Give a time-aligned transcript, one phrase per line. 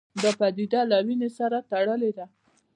[0.23, 2.25] دا پدیده له وینې سره تړلې ده